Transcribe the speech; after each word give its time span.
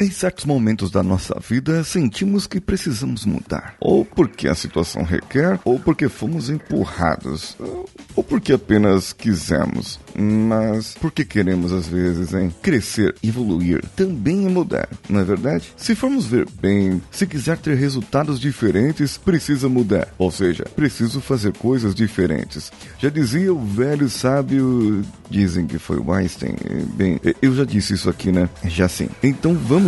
Em 0.00 0.12
certos 0.12 0.44
momentos 0.44 0.92
da 0.92 1.02
nossa 1.02 1.36
vida, 1.40 1.82
sentimos 1.82 2.46
que 2.46 2.60
precisamos 2.60 3.26
mudar. 3.26 3.74
Ou 3.80 4.04
porque 4.04 4.46
a 4.46 4.54
situação 4.54 5.02
requer, 5.02 5.58
ou 5.64 5.80
porque 5.80 6.08
fomos 6.08 6.48
empurrados, 6.48 7.56
ou 8.14 8.22
porque 8.22 8.52
apenas 8.52 9.12
quisemos. 9.12 9.98
Mas 10.16 10.94
porque 11.00 11.24
queremos, 11.24 11.72
às 11.72 11.88
vezes, 11.88 12.32
em 12.32 12.48
crescer, 12.62 13.12
evoluir, 13.24 13.84
também 13.96 14.46
é 14.46 14.48
mudar, 14.48 14.88
não 15.08 15.18
é 15.18 15.24
verdade? 15.24 15.72
Se 15.76 15.96
formos 15.96 16.26
ver 16.26 16.46
bem, 16.62 17.02
se 17.10 17.26
quiser 17.26 17.58
ter 17.58 17.74
resultados 17.76 18.38
diferentes, 18.38 19.18
precisa 19.18 19.68
mudar. 19.68 20.14
Ou 20.16 20.30
seja, 20.30 20.64
preciso 20.76 21.20
fazer 21.20 21.52
coisas 21.54 21.92
diferentes. 21.92 22.70
Já 23.00 23.08
dizia 23.08 23.52
o 23.52 23.64
velho 23.64 24.08
sábio, 24.08 25.04
dizem 25.28 25.66
que 25.66 25.78
foi 25.78 26.00
Einstein. 26.08 26.54
Bem, 26.94 27.20
eu 27.42 27.52
já 27.52 27.64
disse 27.64 27.94
isso 27.94 28.08
aqui, 28.08 28.30
né? 28.30 28.48
Já 28.64 28.88
sim. 28.88 29.08
Então 29.22 29.54
vamos 29.54 29.87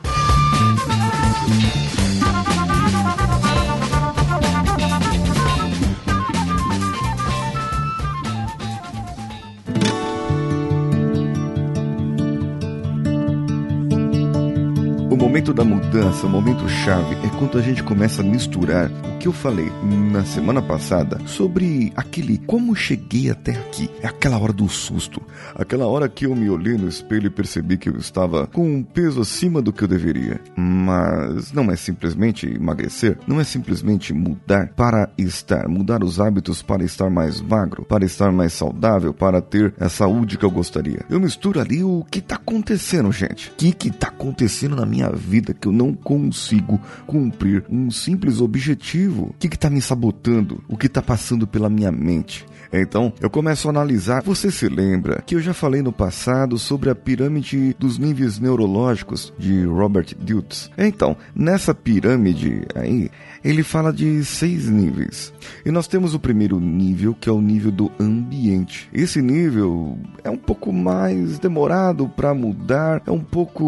Momento 15.31 15.53
da 15.53 15.63
mudança, 15.63 16.27
o 16.27 16.29
momento 16.29 16.67
chave, 16.67 17.15
é 17.25 17.29
quando 17.39 17.57
a 17.57 17.61
gente 17.61 17.81
começa 17.81 18.21
a 18.21 18.25
misturar 18.25 18.91
o 18.91 19.17
que 19.17 19.29
eu 19.29 19.31
falei 19.31 19.71
na 20.11 20.25
semana 20.25 20.61
passada 20.61 21.21
sobre 21.25 21.93
aquele 21.95 22.37
como 22.39 22.75
cheguei 22.75 23.29
até 23.29 23.53
aqui. 23.53 23.89
É 24.01 24.07
aquela 24.07 24.37
hora 24.37 24.51
do 24.51 24.67
susto, 24.67 25.21
aquela 25.55 25.87
hora 25.87 26.09
que 26.09 26.25
eu 26.25 26.35
me 26.35 26.49
olhei 26.49 26.77
no 26.77 26.85
espelho 26.85 27.27
e 27.27 27.29
percebi 27.29 27.77
que 27.77 27.87
eu 27.87 27.95
estava 27.95 28.45
com 28.45 28.75
um 28.75 28.83
peso 28.83 29.21
acima 29.21 29.61
do 29.61 29.71
que 29.71 29.85
eu 29.85 29.87
deveria. 29.87 30.41
Mas 30.53 31.53
não 31.53 31.71
é 31.71 31.77
simplesmente 31.77 32.45
emagrecer, 32.45 33.17
não 33.25 33.39
é 33.39 33.45
simplesmente 33.45 34.13
mudar 34.13 34.73
para 34.75 35.09
estar, 35.17 35.65
mudar 35.69 36.03
os 36.03 36.19
hábitos 36.19 36.61
para 36.61 36.83
estar 36.83 37.09
mais 37.09 37.39
magro, 37.39 37.85
para 37.85 38.03
estar 38.03 38.33
mais 38.33 38.51
saudável, 38.51 39.13
para 39.13 39.39
ter 39.41 39.73
a 39.79 39.87
saúde 39.87 40.37
que 40.37 40.43
eu 40.43 40.51
gostaria. 40.51 41.05
Eu 41.09 41.21
misturo 41.21 41.61
ali 41.61 41.85
o 41.85 42.05
que 42.11 42.19
está 42.19 42.35
acontecendo, 42.35 43.09
gente. 43.13 43.49
O 43.51 43.53
que 43.55 43.87
está 43.87 44.09
acontecendo 44.09 44.75
na 44.75 44.85
minha 44.85 45.20
vida 45.21 45.53
que 45.53 45.67
eu 45.67 45.71
não 45.71 45.93
consigo 45.93 46.81
cumprir 47.05 47.63
um 47.69 47.89
simples 47.89 48.41
objetivo? 48.41 49.27
O 49.27 49.33
que 49.39 49.47
está 49.47 49.69
me 49.69 49.81
sabotando? 49.81 50.63
O 50.67 50.75
que 50.75 50.87
está 50.87 51.01
passando 51.01 51.47
pela 51.47 51.69
minha 51.69 51.91
mente? 51.91 52.45
Então, 52.71 53.11
eu 53.19 53.29
começo 53.29 53.67
a 53.67 53.71
analisar. 53.71 54.23
Você 54.23 54.49
se 54.49 54.67
lembra 54.69 55.21
que 55.25 55.35
eu 55.35 55.41
já 55.41 55.53
falei 55.53 55.81
no 55.81 55.91
passado 55.91 56.57
sobre 56.57 56.89
a 56.89 56.95
pirâmide 56.95 57.75
dos 57.77 57.97
níveis 57.97 58.39
neurológicos 58.39 59.33
de 59.37 59.65
Robert 59.65 60.15
Dilts? 60.17 60.71
Então, 60.77 61.17
nessa 61.35 61.75
pirâmide 61.75 62.65
aí, 62.73 63.09
ele 63.43 63.63
fala 63.63 63.91
de 63.91 64.23
seis 64.23 64.69
níveis. 64.69 65.33
E 65.65 65.71
nós 65.71 65.87
temos 65.87 66.13
o 66.13 66.19
primeiro 66.19 66.59
nível, 66.59 67.15
que 67.19 67.27
é 67.27 67.31
o 67.31 67.41
nível 67.41 67.71
do 67.71 67.91
ambiente. 67.99 68.89
Esse 68.93 69.21
nível 69.21 69.97
é 70.23 70.29
um 70.29 70.37
pouco 70.37 70.71
mais 70.71 71.39
demorado 71.39 72.07
para 72.07 72.33
mudar, 72.33 73.01
é 73.05 73.11
um 73.11 73.23
pouco 73.23 73.65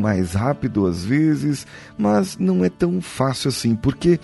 mais 0.00 0.32
rápido 0.32 0.86
às 0.86 1.04
vezes, 1.04 1.66
mas 1.96 2.36
não 2.38 2.64
é 2.64 2.70
tão 2.70 3.00
fácil 3.00 3.50
assim, 3.50 3.76
porque 3.76 4.18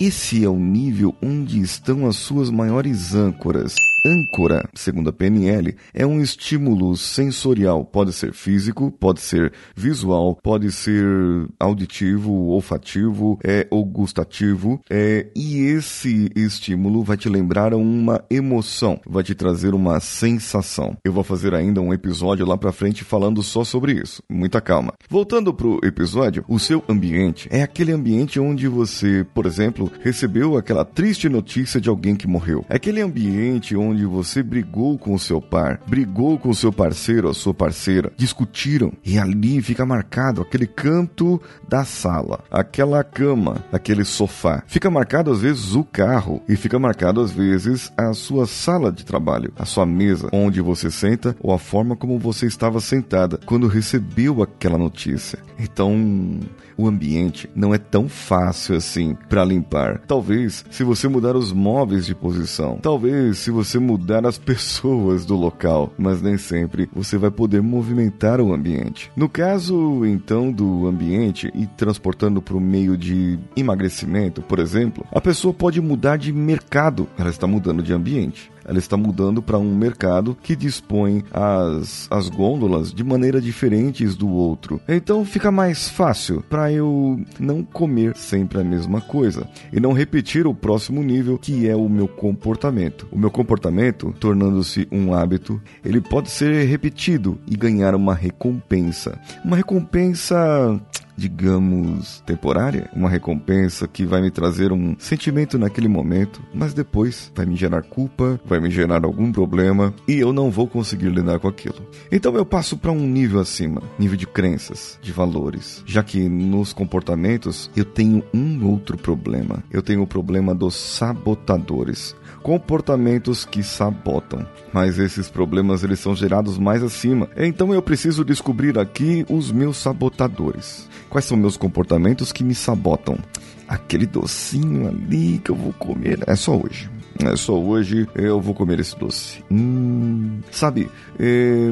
esse 0.00 0.44
é 0.44 0.48
o 0.48 0.56
nível 0.58 1.14
onde 1.22 1.60
estão 1.60 2.06
as 2.06 2.16
suas 2.16 2.50
maiores 2.50 3.14
âncoras. 3.14 3.74
Âncora, 4.06 4.68
segundo 4.74 5.08
a 5.08 5.12
PNL, 5.14 5.74
é 5.94 6.04
um 6.04 6.20
estímulo 6.20 6.94
sensorial. 6.94 7.86
Pode 7.86 8.12
ser 8.12 8.34
físico, 8.34 8.90
pode 8.90 9.22
ser 9.22 9.50
visual, 9.74 10.38
pode 10.42 10.70
ser 10.70 11.48
auditivo, 11.58 12.30
olfativo, 12.48 13.38
é, 13.42 13.66
ou 13.70 13.82
gustativo. 13.82 14.78
É, 14.90 15.28
e 15.34 15.60
esse 15.60 16.30
estímulo 16.36 17.02
vai 17.02 17.16
te 17.16 17.30
lembrar 17.30 17.72
uma 17.72 18.22
emoção, 18.28 19.00
vai 19.06 19.22
te 19.22 19.34
trazer 19.34 19.72
uma 19.72 19.98
sensação. 20.00 20.98
Eu 21.02 21.12
vou 21.12 21.24
fazer 21.24 21.54
ainda 21.54 21.80
um 21.80 21.94
episódio 21.94 22.44
lá 22.44 22.58
pra 22.58 22.72
frente 22.72 23.04
falando 23.04 23.42
só 23.42 23.64
sobre 23.64 23.92
isso. 23.92 24.22
Muita 24.28 24.60
calma. 24.60 24.92
Voltando 25.08 25.54
pro 25.54 25.80
episódio, 25.82 26.44
o 26.46 26.58
seu 26.58 26.84
ambiente 26.90 27.48
é 27.50 27.62
aquele 27.62 27.92
ambiente 27.92 28.38
onde 28.38 28.68
você, 28.68 29.24
por 29.32 29.46
exemplo, 29.46 29.90
recebeu 30.02 30.58
aquela 30.58 30.84
triste 30.84 31.26
notícia 31.26 31.80
de 31.80 31.88
alguém 31.88 32.14
que 32.14 32.28
morreu. 32.28 32.66
É 32.68 32.76
aquele 32.76 33.00
ambiente 33.00 33.74
onde 33.74 33.93
onde 33.94 34.04
você 34.04 34.42
brigou 34.42 34.98
com 34.98 35.14
o 35.14 35.18
seu 35.18 35.40
par, 35.40 35.80
brigou 35.86 36.36
com 36.36 36.50
o 36.50 36.54
seu 36.54 36.72
parceiro 36.72 37.28
ou 37.28 37.34
sua 37.34 37.54
parceira, 37.54 38.12
discutiram 38.16 38.92
e 39.04 39.18
ali 39.18 39.62
fica 39.62 39.86
marcado 39.86 40.42
aquele 40.42 40.66
canto 40.66 41.40
da 41.68 41.84
sala, 41.84 42.40
aquela 42.50 43.04
cama, 43.04 43.64
aquele 43.72 44.04
sofá. 44.04 44.64
Fica 44.66 44.90
marcado 44.90 45.30
às 45.30 45.40
vezes 45.40 45.74
o 45.74 45.84
carro 45.84 46.42
e 46.48 46.56
fica 46.56 46.78
marcado 46.78 47.20
às 47.20 47.30
vezes 47.30 47.92
a 47.96 48.12
sua 48.12 48.46
sala 48.46 48.90
de 48.90 49.04
trabalho, 49.04 49.52
a 49.56 49.64
sua 49.64 49.86
mesa, 49.86 50.28
onde 50.32 50.60
você 50.60 50.90
senta 50.90 51.36
ou 51.40 51.54
a 51.54 51.58
forma 51.58 51.94
como 51.94 52.18
você 52.18 52.46
estava 52.46 52.80
sentada 52.80 53.38
quando 53.46 53.68
recebeu 53.68 54.42
aquela 54.42 54.76
notícia. 54.76 55.38
Então, 55.58 56.40
o 56.76 56.88
ambiente 56.88 57.48
não 57.54 57.74
é 57.74 57.78
tão 57.78 58.08
fácil 58.08 58.76
assim 58.76 59.16
para 59.28 59.44
limpar. 59.44 60.00
Talvez 60.06 60.64
se 60.70 60.82
você 60.82 61.08
mudar 61.08 61.36
os 61.36 61.52
móveis 61.52 62.06
de 62.06 62.14
posição, 62.14 62.78
talvez 62.82 63.38
se 63.38 63.50
você 63.50 63.78
mudar 63.84 64.26
as 64.26 64.38
pessoas 64.38 65.24
do 65.24 65.36
local, 65.36 65.92
mas 65.98 66.22
nem 66.22 66.36
sempre 66.38 66.88
você 66.92 67.18
vai 67.18 67.30
poder 67.30 67.62
movimentar 67.62 68.40
o 68.40 68.52
ambiente. 68.52 69.10
No 69.16 69.28
caso, 69.28 70.04
então, 70.04 70.50
do 70.50 70.86
ambiente 70.86 71.50
e 71.54 71.66
transportando 71.66 72.40
para 72.40 72.56
o 72.56 72.60
meio 72.60 72.96
de 72.96 73.38
emagrecimento, 73.56 74.42
por 74.42 74.58
exemplo, 74.58 75.06
a 75.12 75.20
pessoa 75.20 75.52
pode 75.52 75.80
mudar 75.80 76.16
de 76.16 76.32
mercado, 76.32 77.06
ela 77.18 77.30
está 77.30 77.46
mudando 77.46 77.82
de 77.82 77.92
ambiente 77.92 78.53
ela 78.64 78.78
está 78.78 78.96
mudando 78.96 79.42
para 79.42 79.58
um 79.58 79.74
mercado 79.74 80.36
que 80.42 80.56
dispõe 80.56 81.24
as, 81.32 82.08
as 82.10 82.28
gôndolas 82.28 82.92
de 82.92 83.04
maneira 83.04 83.40
diferentes 83.40 84.14
do 84.14 84.28
outro. 84.28 84.80
Então 84.88 85.24
fica 85.24 85.50
mais 85.50 85.88
fácil 85.88 86.42
para 86.48 86.72
eu 86.72 87.20
não 87.38 87.62
comer 87.62 88.16
sempre 88.16 88.60
a 88.60 88.64
mesma 88.64 89.00
coisa 89.00 89.48
e 89.72 89.80
não 89.80 89.92
repetir 89.92 90.46
o 90.46 90.54
próximo 90.54 91.02
nível 91.02 91.38
que 91.38 91.68
é 91.68 91.76
o 91.76 91.88
meu 91.88 92.08
comportamento. 92.08 93.06
O 93.10 93.18
meu 93.18 93.30
comportamento, 93.30 94.14
tornando-se 94.18 94.88
um 94.90 95.14
hábito, 95.14 95.60
ele 95.84 96.00
pode 96.00 96.30
ser 96.30 96.64
repetido 96.66 97.38
e 97.46 97.56
ganhar 97.56 97.94
uma 97.94 98.14
recompensa. 98.14 99.18
Uma 99.44 99.56
recompensa 99.56 100.80
digamos, 101.16 102.20
temporária, 102.26 102.90
uma 102.94 103.08
recompensa 103.08 103.86
que 103.86 104.04
vai 104.04 104.20
me 104.20 104.30
trazer 104.30 104.72
um 104.72 104.96
sentimento 104.98 105.58
naquele 105.58 105.88
momento, 105.88 106.42
mas 106.52 106.74
depois 106.74 107.30
vai 107.34 107.46
me 107.46 107.56
gerar 107.56 107.82
culpa, 107.82 108.40
vai 108.44 108.60
me 108.60 108.70
gerar 108.70 109.04
algum 109.04 109.30
problema 109.32 109.94
e 110.08 110.14
eu 110.14 110.32
não 110.32 110.50
vou 110.50 110.66
conseguir 110.66 111.08
lidar 111.08 111.38
com 111.38 111.48
aquilo. 111.48 111.86
Então 112.10 112.34
eu 112.36 112.44
passo 112.44 112.76
para 112.76 112.92
um 112.92 113.06
nível 113.06 113.40
acima, 113.40 113.82
nível 113.98 114.16
de 114.16 114.26
crenças, 114.26 114.98
de 115.02 115.12
valores, 115.12 115.82
já 115.86 116.02
que 116.02 116.28
nos 116.28 116.72
comportamentos 116.72 117.70
eu 117.76 117.84
tenho 117.84 118.22
um 118.32 118.66
outro 118.66 118.96
problema. 118.96 119.62
Eu 119.70 119.82
tenho 119.82 120.02
o 120.02 120.06
problema 120.06 120.54
dos 120.54 120.74
sabotadores 120.74 122.14
comportamentos 122.44 123.46
que 123.46 123.62
sabotam. 123.62 124.46
Mas 124.70 124.98
esses 124.98 125.30
problemas 125.30 125.82
eles 125.82 125.98
são 125.98 126.14
gerados 126.14 126.58
mais 126.58 126.82
acima. 126.82 127.26
Então 127.38 127.72
eu 127.72 127.80
preciso 127.80 128.22
descobrir 128.22 128.78
aqui 128.78 129.24
os 129.30 129.50
meus 129.50 129.78
sabotadores. 129.78 130.86
Quais 131.08 131.24
são 131.24 131.38
meus 131.38 131.56
comportamentos 131.56 132.30
que 132.30 132.44
me 132.44 132.54
sabotam? 132.54 133.18
Aquele 133.66 134.04
docinho 134.04 134.88
ali 134.88 135.38
que 135.38 135.50
eu 135.50 135.56
vou 135.56 135.72
comer 135.72 136.18
é 136.26 136.36
só 136.36 136.54
hoje. 136.54 136.90
É 137.24 137.34
só 137.34 137.58
hoje 137.58 138.06
eu 138.14 138.38
vou 138.38 138.54
comer 138.54 138.78
esse 138.78 138.98
doce. 138.98 139.42
Hum, 139.50 140.40
sabe, 140.50 140.90
é, 141.18 141.70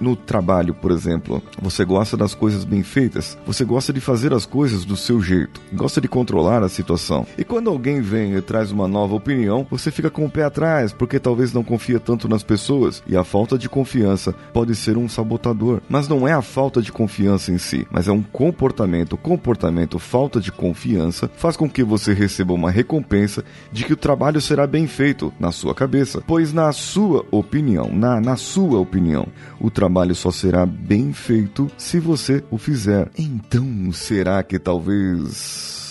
no 0.00 0.14
trabalho, 0.14 0.74
por 0.74 0.90
exemplo, 0.90 1.42
você 1.60 1.84
gosta 1.84 2.16
das 2.16 2.34
coisas 2.34 2.64
bem 2.64 2.82
feitas, 2.82 3.36
você 3.46 3.64
gosta 3.64 3.92
de 3.92 4.00
fazer 4.00 4.32
as 4.32 4.46
coisas 4.46 4.84
do 4.84 4.96
seu 4.96 5.20
jeito, 5.20 5.60
gosta 5.72 6.00
de 6.00 6.08
controlar 6.08 6.62
a 6.62 6.68
situação. 6.68 7.26
E 7.38 7.44
quando 7.44 7.70
alguém 7.70 8.00
vem 8.00 8.34
e 8.34 8.40
traz 8.40 8.70
uma 8.70 8.86
nova 8.86 9.14
opinião, 9.14 9.66
você 9.70 9.90
fica 9.90 10.10
com 10.10 10.24
o 10.24 10.30
pé 10.30 10.44
atrás, 10.44 10.92
porque 10.92 11.18
talvez 11.18 11.52
não 11.52 11.64
confia 11.64 11.98
tanto 11.98 12.28
nas 12.28 12.42
pessoas, 12.42 13.02
e 13.06 13.16
a 13.16 13.24
falta 13.24 13.58
de 13.58 13.68
confiança 13.68 14.34
pode 14.52 14.74
ser 14.74 14.96
um 14.96 15.08
sabotador. 15.08 15.80
Mas 15.88 16.08
não 16.08 16.26
é 16.26 16.32
a 16.32 16.42
falta 16.42 16.82
de 16.82 16.92
confiança 16.92 17.50
em 17.50 17.58
si, 17.58 17.86
mas 17.90 18.08
é 18.08 18.12
um 18.12 18.22
comportamento. 18.22 19.16
Comportamento, 19.16 19.98
falta 19.98 20.40
de 20.40 20.52
confiança, 20.52 21.30
faz 21.36 21.56
com 21.56 21.68
que 21.68 21.82
você 21.82 22.12
receba 22.12 22.52
uma 22.52 22.70
recompensa 22.70 23.44
de 23.72 23.84
que 23.84 23.92
o 23.92 23.96
trabalho 23.96 24.40
será 24.40 24.66
bem 24.66 24.86
feito 24.86 25.32
na 25.38 25.50
sua 25.52 25.74
cabeça, 25.74 26.22
pois 26.26 26.52
na 26.52 26.72
sua 26.72 27.24
opinião, 27.30 27.90
na, 27.92 28.20
na 28.20 28.36
sua 28.36 28.78
opinião, 28.78 29.26
o 29.60 29.70
trabalho 29.70 29.85
trabalho 29.86 30.16
só 30.16 30.32
será 30.32 30.66
bem 30.66 31.12
feito 31.12 31.70
se 31.78 32.00
você 32.00 32.42
o 32.50 32.58
fizer. 32.58 33.08
Então, 33.16 33.92
será 33.92 34.42
que 34.42 34.58
talvez 34.58 35.85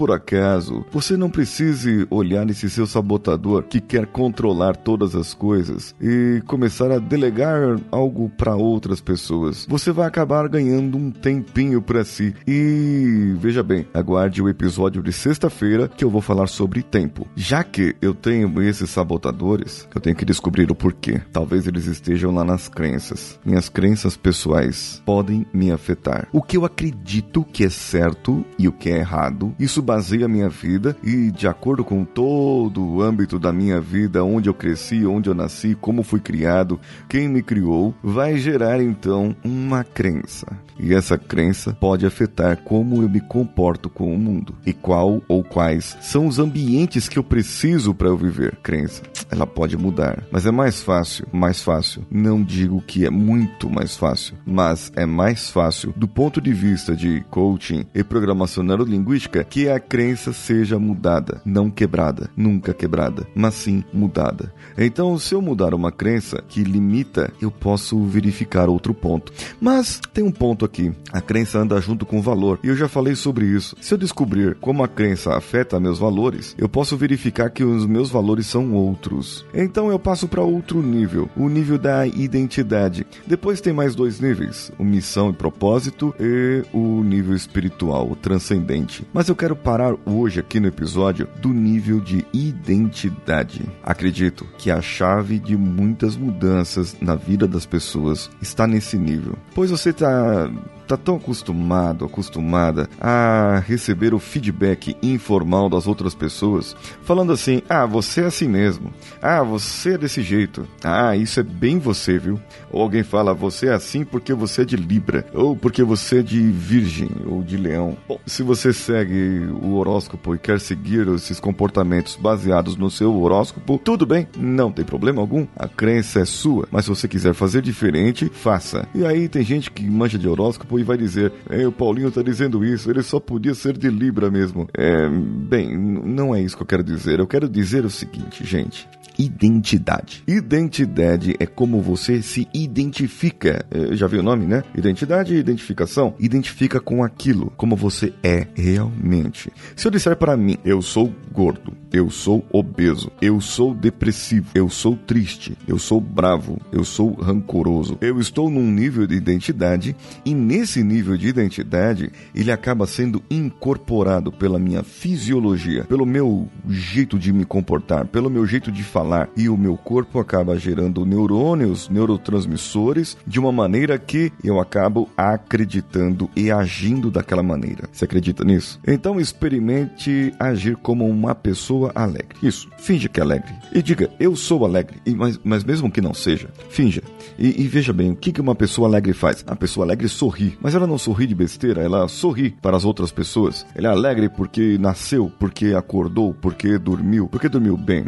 por 0.00 0.12
acaso 0.12 0.82
você 0.90 1.14
não 1.14 1.28
precise 1.28 2.06
olhar 2.08 2.48
esse 2.48 2.70
seu 2.70 2.86
sabotador 2.86 3.64
que 3.64 3.82
quer 3.82 4.06
controlar 4.06 4.74
todas 4.74 5.14
as 5.14 5.34
coisas 5.34 5.94
e 6.00 6.42
começar 6.46 6.90
a 6.90 6.98
delegar 6.98 7.78
algo 7.90 8.30
para 8.30 8.56
outras 8.56 9.02
pessoas, 9.02 9.66
você 9.68 9.92
vai 9.92 10.08
acabar 10.08 10.48
ganhando 10.48 10.96
um 10.96 11.10
tempinho 11.10 11.82
para 11.82 12.02
si. 12.02 12.34
E 12.48 13.34
veja 13.36 13.62
bem, 13.62 13.86
aguarde 13.92 14.40
o 14.40 14.48
episódio 14.48 15.02
de 15.02 15.12
sexta-feira 15.12 15.86
que 15.86 16.02
eu 16.02 16.08
vou 16.08 16.22
falar 16.22 16.46
sobre 16.46 16.82
tempo. 16.82 17.28
Já 17.36 17.62
que 17.62 17.94
eu 18.00 18.14
tenho 18.14 18.62
esses 18.62 18.88
sabotadores, 18.88 19.86
eu 19.94 20.00
tenho 20.00 20.16
que 20.16 20.24
descobrir 20.24 20.70
o 20.70 20.74
porquê. 20.74 21.20
Talvez 21.30 21.66
eles 21.66 21.84
estejam 21.84 22.34
lá 22.34 22.42
nas 22.42 22.70
crenças. 22.70 23.38
Minhas 23.44 23.68
crenças 23.68 24.16
pessoais 24.16 25.02
podem 25.04 25.44
me 25.52 25.70
afetar. 25.70 26.26
O 26.32 26.40
que 26.40 26.56
eu 26.56 26.64
acredito 26.64 27.44
que 27.44 27.64
é 27.64 27.68
certo 27.68 28.42
e 28.58 28.66
o 28.66 28.72
que 28.72 28.88
é 28.88 28.96
errado, 28.96 29.54
isso 29.58 29.82
baseia 29.90 30.26
a 30.26 30.28
minha 30.28 30.48
vida 30.48 30.96
e 31.02 31.32
de 31.32 31.48
acordo 31.48 31.84
com 31.84 32.04
todo 32.04 32.80
o 32.80 33.02
âmbito 33.02 33.40
da 33.40 33.52
minha 33.52 33.80
vida, 33.80 34.22
onde 34.22 34.48
eu 34.48 34.54
cresci, 34.54 35.04
onde 35.04 35.28
eu 35.28 35.34
nasci, 35.34 35.76
como 35.80 36.04
fui 36.04 36.20
criado, 36.20 36.78
quem 37.08 37.28
me 37.28 37.42
criou, 37.42 37.92
vai 38.00 38.38
gerar 38.38 38.80
então 38.80 39.34
uma 39.42 39.82
crença. 39.82 40.46
E 40.82 40.94
essa 40.94 41.18
crença 41.18 41.76
pode 41.78 42.06
afetar 42.06 42.56
como 42.58 43.02
eu 43.02 43.08
me 43.08 43.20
comporto 43.20 43.90
com 43.90 44.14
o 44.14 44.18
mundo 44.18 44.54
e 44.64 44.72
qual 44.72 45.20
ou 45.28 45.44
quais 45.44 45.98
são 46.00 46.26
os 46.26 46.38
ambientes 46.38 47.06
que 47.06 47.18
eu 47.18 47.24
preciso 47.24 47.92
para 47.92 48.08
eu 48.08 48.16
viver. 48.16 48.56
Crença, 48.62 49.02
ela 49.30 49.46
pode 49.46 49.76
mudar, 49.76 50.24
mas 50.30 50.46
é 50.46 50.50
mais 50.50 50.80
fácil, 50.82 51.26
mais 51.30 51.60
fácil. 51.60 52.06
Não 52.10 52.42
digo 52.42 52.80
que 52.80 53.04
é 53.04 53.10
muito 53.10 53.68
mais 53.68 53.94
fácil, 53.96 54.36
mas 54.46 54.90
é 54.96 55.04
mais 55.04 55.50
fácil 55.50 55.92
do 55.96 56.08
ponto 56.08 56.40
de 56.40 56.52
vista 56.52 56.96
de 56.96 57.22
coaching 57.28 57.84
e 57.94 58.02
programação 58.02 58.64
neurolinguística 58.64 59.44
que 59.44 59.68
a 59.70 59.80
crença 59.80 60.32
seja 60.32 60.78
mudada, 60.78 61.40
não 61.44 61.70
quebrada, 61.70 62.30
nunca 62.36 62.74
quebrada, 62.74 63.26
mas 63.34 63.54
sim 63.54 63.84
mudada. 63.92 64.52
Então, 64.76 65.18
se 65.18 65.34
eu 65.34 65.42
mudar 65.42 65.74
uma 65.74 65.92
crença 65.92 66.42
que 66.48 66.62
limita, 66.62 67.32
eu 67.40 67.50
posso 67.50 68.02
verificar 68.04 68.68
outro 68.68 68.94
ponto. 68.94 69.32
Mas 69.60 70.00
tem 70.12 70.24
um 70.24 70.32
ponto 70.32 70.64
aqui. 70.64 70.92
A 71.12 71.20
crença 71.20 71.58
anda 71.58 71.80
junto 71.80 72.06
com 72.06 72.18
o 72.18 72.22
valor, 72.22 72.58
e 72.62 72.68
eu 72.68 72.76
já 72.76 72.88
falei 72.88 73.14
sobre 73.14 73.46
isso. 73.46 73.76
Se 73.80 73.94
eu 73.94 73.98
descobrir 73.98 74.56
como 74.56 74.82
a 74.82 74.88
crença 74.88 75.36
afeta 75.36 75.80
meus 75.80 75.98
valores, 75.98 76.54
eu 76.58 76.68
posso 76.68 76.96
verificar 76.96 77.50
que 77.50 77.64
os 77.64 77.86
meus 77.86 78.10
valores 78.10 78.46
são 78.46 78.72
outros. 78.72 79.44
Então 79.54 79.90
eu 79.90 79.98
passo 79.98 80.28
para 80.28 80.42
outro 80.42 80.82
nível, 80.82 81.28
o 81.36 81.48
nível 81.48 81.78
da 81.78 82.06
identidade. 82.06 83.06
Depois 83.26 83.60
tem 83.60 83.72
mais 83.72 83.94
dois 83.94 84.20
níveis, 84.20 84.70
o 84.78 84.84
missão 84.84 85.30
e 85.30 85.32
propósito 85.32 86.14
e 86.18 86.64
o 86.72 87.02
nível 87.02 87.34
espiritual, 87.34 88.10
o 88.10 88.16
transcendente. 88.16 89.06
Mas 89.12 89.28
eu 89.28 89.36
quero 89.36 89.56
parar 89.62 89.94
hoje 90.04 90.40
aqui 90.40 90.58
no 90.58 90.68
episódio 90.68 91.28
do 91.40 91.50
nível 91.50 92.00
de 92.00 92.24
identidade. 92.32 93.62
Acredito 93.82 94.46
que 94.58 94.70
a 94.70 94.80
chave 94.80 95.38
de 95.38 95.56
muitas 95.56 96.16
mudanças 96.16 96.96
na 97.00 97.14
vida 97.14 97.46
das 97.46 97.66
pessoas 97.66 98.30
está 98.40 98.66
nesse 98.66 98.98
nível. 98.98 99.36
Pois 99.54 99.70
você 99.70 99.90
está 99.90 100.50
tá 100.90 100.96
tão 100.96 101.16
acostumado, 101.16 102.04
acostumada 102.04 102.88
a 103.00 103.62
receber 103.64 104.12
o 104.12 104.18
feedback 104.18 104.96
informal 105.00 105.68
das 105.68 105.86
outras 105.86 106.16
pessoas, 106.16 106.74
falando 107.02 107.32
assim: 107.32 107.62
"Ah, 107.68 107.86
você 107.86 108.22
é 108.22 108.26
assim 108.26 108.48
mesmo. 108.48 108.92
Ah, 109.22 109.42
você 109.42 109.94
é 109.94 109.98
desse 109.98 110.20
jeito. 110.20 110.66
Ah, 110.82 111.16
isso 111.16 111.38
é 111.38 111.44
bem 111.44 111.78
você, 111.78 112.18
viu?" 112.18 112.40
Ou 112.72 112.82
alguém 112.82 113.04
fala: 113.04 113.32
"Você 113.32 113.68
é 113.68 113.72
assim 113.72 114.04
porque 114.04 114.34
você 114.34 114.62
é 114.62 114.64
de 114.64 114.76
Libra, 114.76 115.24
ou 115.32 115.54
porque 115.54 115.84
você 115.84 116.18
é 116.18 116.22
de 116.22 116.40
Virgem 116.40 117.10
ou 117.24 117.40
de 117.40 117.56
Leão." 117.56 117.96
Bom, 118.08 118.18
se 118.26 118.42
você 118.42 118.72
segue 118.72 119.46
o 119.62 119.74
horóscopo 119.74 120.34
e 120.34 120.38
quer 120.38 120.58
seguir 120.58 121.06
esses 121.08 121.38
comportamentos 121.38 122.16
baseados 122.16 122.76
no 122.76 122.90
seu 122.90 123.14
horóscopo, 123.14 123.78
tudo 123.78 124.04
bem, 124.04 124.26
não 124.36 124.72
tem 124.72 124.84
problema 124.84 125.20
algum. 125.20 125.46
A 125.56 125.68
crença 125.68 126.18
é 126.18 126.24
sua, 126.24 126.66
mas 126.72 126.84
se 126.84 126.90
você 126.90 127.06
quiser 127.06 127.32
fazer 127.32 127.62
diferente, 127.62 128.28
faça. 128.28 128.88
E 128.92 129.06
aí 129.06 129.28
tem 129.28 129.44
gente 129.44 129.70
que 129.70 129.88
manja 129.88 130.18
de 130.18 130.28
horóscopo 130.28 130.79
e 130.80 130.84
vai 130.84 130.96
dizer: 130.96 131.32
é, 131.48 131.66
o 131.66 131.72
Paulinho 131.72 132.10
tá 132.10 132.22
dizendo 132.22 132.64
isso, 132.64 132.90
ele 132.90 133.02
só 133.02 133.20
podia 133.20 133.54
ser 133.54 133.76
de 133.76 133.88
Libra 133.88 134.30
mesmo. 134.30 134.68
É, 134.76 135.08
bem, 135.08 135.76
não 135.76 136.34
é 136.34 136.40
isso 136.40 136.56
que 136.56 136.62
eu 136.62 136.66
quero 136.66 136.82
dizer. 136.82 137.18
Eu 137.18 137.26
quero 137.26 137.48
dizer 137.48 137.84
o 137.84 137.90
seguinte, 137.90 138.44
gente 138.44 138.88
identidade. 139.20 140.22
Identidade 140.26 141.36
é 141.38 141.44
como 141.44 141.82
você 141.82 142.22
se 142.22 142.48
identifica. 142.54 143.66
É, 143.70 143.94
já 143.94 144.06
viu 144.06 144.20
o 144.20 144.22
nome, 144.22 144.46
né? 144.46 144.62
Identidade 144.74 145.34
e 145.34 145.38
identificação. 145.38 146.14
Identifica 146.18 146.80
com 146.80 147.04
aquilo, 147.04 147.52
como 147.56 147.76
você 147.76 148.14
é 148.22 148.46
realmente. 148.54 149.52
Se 149.76 149.86
eu 149.86 149.90
disser 149.90 150.16
para 150.16 150.36
mim, 150.36 150.56
eu 150.64 150.80
sou 150.80 151.12
gordo, 151.30 151.72
eu 151.92 152.08
sou 152.08 152.44
obeso, 152.50 153.10
eu 153.20 153.40
sou 153.40 153.74
depressivo, 153.74 154.46
eu 154.54 154.68
sou 154.68 154.96
triste, 154.96 155.56
eu 155.68 155.78
sou 155.78 156.00
bravo, 156.00 156.58
eu 156.72 156.82
sou 156.82 157.12
rancoroso, 157.12 157.98
eu 158.00 158.18
estou 158.20 158.48
num 158.48 158.70
nível 158.70 159.06
de 159.06 159.14
identidade 159.14 159.94
e 160.24 160.34
nesse 160.34 160.82
nível 160.82 161.16
de 161.16 161.28
identidade 161.28 162.10
ele 162.34 162.50
acaba 162.50 162.86
sendo 162.86 163.22
incorporado 163.30 164.32
pela 164.32 164.58
minha 164.58 164.82
fisiologia, 164.82 165.84
pelo 165.84 166.06
meu 166.06 166.48
jeito 166.68 167.18
de 167.18 167.32
me 167.32 167.44
comportar, 167.44 168.06
pelo 168.06 168.30
meu 168.30 168.46
jeito 168.46 168.72
de 168.72 168.82
falar 168.82 169.09
falar 169.10 169.28
e 169.36 169.48
o 169.48 169.56
meu 169.56 169.76
corpo 169.76 170.20
acaba 170.20 170.56
gerando 170.56 171.04
neurônios, 171.04 171.88
neurotransmissores 171.88 173.16
de 173.26 173.40
uma 173.40 173.50
maneira 173.50 173.98
que 173.98 174.32
eu 174.44 174.60
acabo 174.60 175.08
acreditando 175.16 176.30
e 176.36 176.50
agindo 176.50 177.10
daquela 177.10 177.42
maneira. 177.42 177.88
Você 177.90 178.04
acredita 178.04 178.44
nisso? 178.44 178.78
Então 178.86 179.18
experimente 179.18 180.32
agir 180.38 180.76
como 180.76 181.08
uma 181.08 181.34
pessoa 181.34 181.90
alegre. 181.94 182.36
Isso, 182.42 182.68
finge 182.78 183.08
que 183.08 183.18
é 183.18 183.22
alegre. 183.22 183.52
E 183.72 183.82
diga, 183.82 184.10
eu 184.20 184.36
sou 184.36 184.64
alegre. 184.64 184.98
E, 185.04 185.14
mas, 185.14 185.40
mas 185.42 185.64
mesmo 185.64 185.90
que 185.90 186.00
não 186.00 186.14
seja, 186.14 186.48
finja. 186.68 187.02
E, 187.38 187.62
e 187.62 187.66
veja 187.66 187.92
bem, 187.92 188.12
o 188.12 188.16
que, 188.16 188.32
que 188.32 188.40
uma 188.40 188.54
pessoa 188.54 188.86
alegre 188.86 189.12
faz? 189.12 189.42
A 189.46 189.56
pessoa 189.56 189.84
alegre 189.84 190.08
sorri. 190.08 190.56
Mas 190.60 190.74
ela 190.74 190.86
não 190.86 190.98
sorri 190.98 191.26
de 191.26 191.34
besteira, 191.34 191.82
ela 191.82 192.06
sorri 192.06 192.50
para 192.62 192.76
as 192.76 192.84
outras 192.84 193.10
pessoas. 193.10 193.66
Ela 193.74 193.88
é 193.88 193.90
alegre 193.90 194.28
porque 194.28 194.78
nasceu, 194.78 195.32
porque 195.38 195.74
acordou, 195.74 196.34
porque 196.34 196.78
dormiu, 196.78 197.26
porque 197.26 197.48
dormiu 197.48 197.76
bem. 197.76 198.04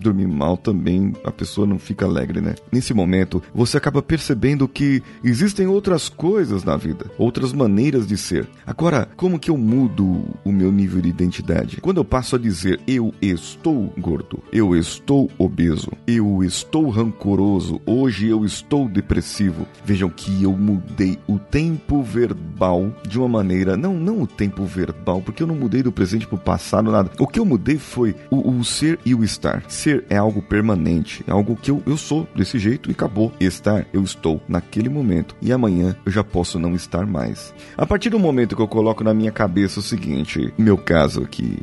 Dormiu 0.00 0.13
dorme 0.14 0.26
mal 0.26 0.56
também, 0.56 1.12
a 1.24 1.32
pessoa 1.32 1.66
não 1.66 1.78
fica 1.78 2.06
alegre, 2.06 2.40
né? 2.40 2.54
Nesse 2.70 2.94
momento, 2.94 3.42
você 3.52 3.76
acaba 3.76 4.00
percebendo 4.00 4.68
que 4.68 5.02
existem 5.22 5.66
outras 5.66 6.08
coisas 6.08 6.62
na 6.62 6.76
vida, 6.76 7.10
outras 7.18 7.52
maneiras 7.52 8.06
de 8.06 8.16
ser. 8.16 8.48
Agora, 8.64 9.08
como 9.16 9.38
que 9.38 9.50
eu 9.50 9.58
mudo 9.58 10.24
o 10.44 10.52
meu 10.52 10.70
nível 10.70 11.00
de 11.00 11.08
identidade? 11.08 11.80
Quando 11.80 11.98
eu 11.98 12.04
passo 12.04 12.36
a 12.36 12.38
dizer 12.38 12.80
eu 12.86 13.12
estou 13.20 13.92
gordo, 13.98 14.42
eu 14.52 14.76
estou 14.76 15.30
obeso, 15.36 15.90
eu 16.06 16.42
estou 16.44 16.88
rancoroso, 16.90 17.80
hoje 17.84 18.28
eu 18.28 18.44
estou 18.44 18.88
depressivo. 18.88 19.66
Vejam 19.84 20.08
que 20.08 20.42
eu 20.42 20.52
mudei 20.52 21.18
o 21.26 21.38
tempo 21.38 22.02
verbal 22.02 22.94
de 23.08 23.18
uma 23.18 23.28
maneira, 23.28 23.76
não, 23.76 23.94
não 23.94 24.22
o 24.22 24.26
tempo 24.26 24.64
verbal, 24.64 25.20
porque 25.20 25.42
eu 25.42 25.46
não 25.46 25.54
mudei 25.56 25.82
do 25.82 25.92
presente 25.92 26.26
para 26.26 26.36
o 26.36 26.40
passado 26.40 26.90
nada. 26.90 27.10
O 27.18 27.26
que 27.26 27.40
eu 27.40 27.44
mudei 27.44 27.78
foi 27.78 28.14
o, 28.30 28.58
o 28.58 28.64
ser 28.64 28.98
e 29.04 29.14
o 29.14 29.24
estar. 29.24 29.64
Ser 29.68 30.03
é 30.08 30.16
algo 30.16 30.42
permanente, 30.42 31.24
é 31.26 31.30
algo 31.30 31.56
que 31.56 31.70
eu, 31.70 31.82
eu 31.86 31.96
sou 31.96 32.26
desse 32.34 32.58
jeito 32.58 32.90
e 32.90 32.92
acabou. 32.92 33.32
Estar, 33.40 33.86
eu 33.92 34.02
estou 34.02 34.40
naquele 34.48 34.88
momento 34.88 35.36
e 35.40 35.52
amanhã 35.52 35.96
eu 36.04 36.10
já 36.10 36.24
posso 36.24 36.58
não 36.58 36.74
estar 36.74 37.06
mais. 37.06 37.54
A 37.76 37.86
partir 37.86 38.10
do 38.10 38.18
momento 38.18 38.56
que 38.56 38.62
eu 38.62 38.68
coloco 38.68 39.04
na 39.04 39.14
minha 39.14 39.32
cabeça 39.32 39.80
o 39.80 39.82
seguinte, 39.82 40.52
meu 40.56 40.76
caso 40.76 41.22
aqui, 41.22 41.58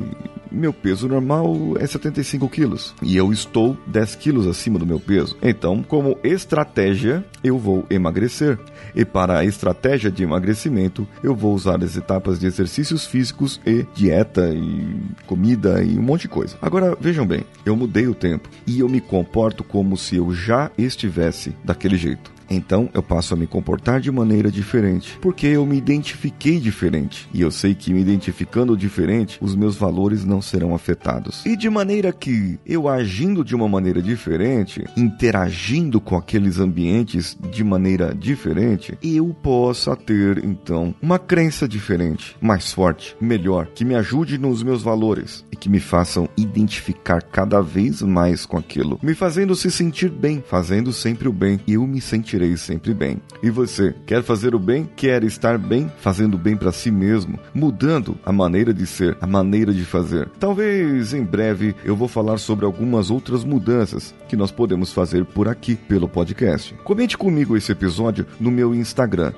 meu 0.52 0.72
peso 0.72 1.08
normal 1.08 1.74
é 1.78 1.86
75 1.86 2.48
quilos 2.48 2.94
e 3.02 3.16
eu 3.16 3.32
estou 3.32 3.76
10 3.86 4.16
quilos 4.16 4.46
acima 4.46 4.78
do 4.78 4.86
meu 4.86 5.00
peso. 5.00 5.36
Então, 5.42 5.82
como 5.82 6.18
estratégia, 6.22 7.24
eu 7.42 7.58
vou 7.58 7.86
emagrecer. 7.90 8.58
E 8.94 9.04
para 9.04 9.38
a 9.38 9.44
estratégia 9.44 10.10
de 10.10 10.22
emagrecimento, 10.22 11.06
eu 11.22 11.34
vou 11.34 11.54
usar 11.54 11.82
as 11.82 11.96
etapas 11.96 12.38
de 12.38 12.46
exercícios 12.46 13.06
físicos 13.06 13.60
e 13.66 13.86
dieta 13.94 14.50
e 14.52 15.00
comida 15.26 15.82
e 15.82 15.98
um 15.98 16.02
monte 16.02 16.22
de 16.22 16.28
coisa. 16.28 16.56
Agora, 16.60 16.96
vejam 17.00 17.26
bem, 17.26 17.44
eu 17.64 17.76
mudei 17.76 18.06
o 18.06 18.14
tempo 18.14 18.48
e 18.66 18.80
eu 18.80 18.88
me 18.88 19.00
comporto 19.00 19.64
como 19.64 19.96
se 19.96 20.16
eu 20.16 20.32
já 20.32 20.70
estivesse 20.76 21.54
daquele 21.64 21.96
jeito. 21.96 22.30
Então 22.54 22.88
eu 22.92 23.02
passo 23.02 23.34
a 23.34 23.36
me 23.36 23.46
comportar 23.46 24.00
de 24.00 24.10
maneira 24.10 24.50
diferente, 24.50 25.18
porque 25.20 25.46
eu 25.46 25.64
me 25.64 25.76
identifiquei 25.76 26.60
diferente. 26.60 27.28
E 27.32 27.40
eu 27.40 27.50
sei 27.50 27.74
que 27.74 27.92
me 27.92 28.00
identificando 28.00 28.76
diferente, 28.76 29.38
os 29.40 29.54
meus 29.54 29.76
valores 29.76 30.24
não 30.24 30.42
serão 30.42 30.74
afetados. 30.74 31.44
E 31.46 31.56
de 31.56 31.70
maneira 31.70 32.12
que 32.12 32.58
eu 32.66 32.88
agindo 32.88 33.44
de 33.44 33.54
uma 33.54 33.68
maneira 33.68 34.02
diferente, 34.02 34.84
interagindo 34.96 36.00
com 36.00 36.16
aqueles 36.16 36.58
ambientes 36.58 37.36
de 37.50 37.64
maneira 37.64 38.14
diferente, 38.14 38.96
eu 39.02 39.34
possa 39.42 39.96
ter 39.96 40.44
então 40.44 40.94
uma 41.00 41.18
crença 41.18 41.66
diferente, 41.66 42.36
mais 42.40 42.72
forte, 42.72 43.16
melhor, 43.20 43.66
que 43.74 43.84
me 43.84 43.94
ajude 43.94 44.38
nos 44.38 44.62
meus 44.62 44.82
valores 44.82 45.44
e 45.50 45.56
que 45.56 45.68
me 45.68 45.80
façam 45.80 46.28
identificar 46.36 47.22
cada 47.22 47.60
vez 47.60 48.02
mais 48.02 48.44
com 48.44 48.56
aquilo, 48.56 48.98
me 49.02 49.14
fazendo 49.14 49.54
se 49.54 49.70
sentir 49.70 50.10
bem, 50.10 50.42
fazendo 50.46 50.92
sempre 50.92 51.28
o 51.28 51.32
bem, 51.32 51.60
eu 51.66 51.86
me 51.86 52.00
sentirei 52.00 52.41
viverei 52.42 52.56
sempre 52.56 52.92
bem. 52.92 53.18
E 53.42 53.50
você, 53.50 53.94
quer 54.06 54.22
fazer 54.22 54.54
o 54.54 54.58
bem? 54.58 54.88
Quer 54.96 55.22
estar 55.24 55.58
bem? 55.58 55.90
Fazendo 55.98 56.36
bem 56.36 56.56
para 56.56 56.72
si 56.72 56.90
mesmo, 56.90 57.38
mudando 57.54 58.18
a 58.24 58.32
maneira 58.32 58.74
de 58.74 58.84
ser, 58.86 59.16
a 59.20 59.26
maneira 59.26 59.72
de 59.72 59.84
fazer. 59.84 60.28
Talvez 60.40 61.14
em 61.14 61.22
breve 61.22 61.76
eu 61.84 61.94
vou 61.94 62.08
falar 62.08 62.38
sobre 62.38 62.64
algumas 62.64 63.10
outras 63.10 63.44
mudanças 63.44 64.12
que 64.28 64.34
nós 64.36 64.50
podemos 64.50 64.92
fazer 64.92 65.24
por 65.24 65.48
aqui 65.48 65.76
pelo 65.76 66.08
podcast. 66.08 66.74
Comente 66.84 67.16
comigo 67.16 67.56
esse 67.56 67.70
episódio 67.70 68.26
no 68.40 68.50
meu 68.50 68.74
Instagram, 68.74 69.32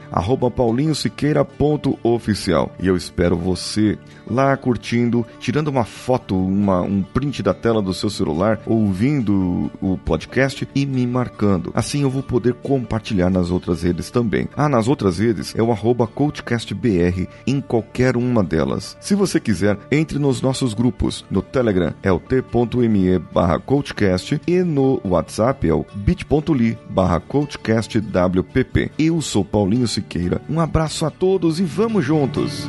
paulinhosiqueira.oficial. 0.56 2.74
E 2.80 2.86
eu 2.86 2.96
espero 2.96 3.36
você 3.36 3.98
lá 4.26 4.56
curtindo, 4.56 5.26
tirando 5.38 5.68
uma 5.68 5.84
foto, 5.84 6.34
uma, 6.36 6.80
um 6.80 7.02
print 7.02 7.42
da 7.42 7.52
tela 7.52 7.82
do 7.82 7.92
seu 7.92 8.08
celular, 8.08 8.60
ouvindo 8.66 9.70
o 9.80 9.98
podcast 9.98 10.66
e 10.74 10.86
me 10.86 11.06
marcando. 11.06 11.70
Assim 11.74 12.02
eu 12.02 12.10
vou 12.10 12.22
poder 12.22 12.54
compartilhar 12.94 13.30
nas 13.30 13.50
outras 13.50 13.82
redes 13.82 14.10
também. 14.10 14.48
Ah, 14.56 14.68
nas 14.68 14.86
outras 14.86 15.18
redes 15.18 15.54
é 15.56 15.62
o 15.62 15.72
arroba 15.72 16.06
CoachCastBR 16.06 17.28
em 17.46 17.60
qualquer 17.60 18.16
uma 18.16 18.42
delas. 18.42 18.96
Se 19.00 19.14
você 19.14 19.40
quiser, 19.40 19.76
entre 19.90 20.18
nos 20.18 20.40
nossos 20.40 20.74
grupos. 20.74 21.24
No 21.30 21.42
Telegram 21.42 21.92
é 22.02 22.12
o 22.12 22.20
t.me 22.20 23.18
barra 23.32 23.58
CoachCast 23.58 24.40
e 24.46 24.62
no 24.62 25.00
WhatsApp 25.04 25.68
é 25.68 25.74
o 25.74 25.84
bit.ly 25.94 26.78
barra 26.88 27.20
CoachCastWPP. 27.20 28.92
Eu 28.98 29.20
sou 29.20 29.44
Paulinho 29.44 29.88
Siqueira. 29.88 30.40
Um 30.48 30.60
abraço 30.60 31.04
a 31.04 31.10
todos 31.10 31.58
e 31.58 31.64
vamos 31.64 32.04
juntos! 32.04 32.68